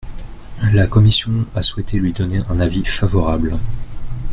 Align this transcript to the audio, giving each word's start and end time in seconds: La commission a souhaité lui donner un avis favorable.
La 0.73 0.87
commission 0.87 1.45
a 1.53 1.61
souhaité 1.61 1.99
lui 1.99 2.11
donner 2.11 2.41
un 2.49 2.59
avis 2.59 2.83
favorable. 2.85 3.59